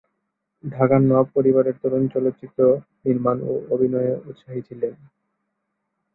ঢাকার 0.63 1.01
নওয়াব 1.01 1.27
পরিবারের 1.35 1.75
তরুণরা 1.81 2.13
চলচ্চিত্র 2.15 2.59
নির্মাণ 3.05 3.37
ও 3.43 3.53
অভিনয়ে 3.69 4.13
উৎসাহী 4.29 4.61
ছিলেন। 4.67 4.93